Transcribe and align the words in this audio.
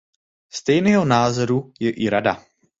Stejného 0.49 1.05
názoru 1.05 1.73
je 1.79 1.91
i 1.93 2.05
Rada. 2.13 2.33